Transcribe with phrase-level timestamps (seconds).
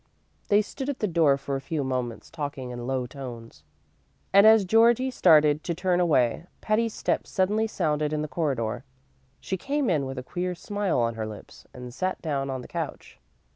[0.47, 3.63] They stood at the door a few moments talking in low tones,
[4.33, 8.83] and as Georgie started to turn away, Patty's step suddenly sounded in the corridor.
[9.39, 12.67] She came in with a queer smile on her lips, and sat down on the
[12.67, 13.19] couch.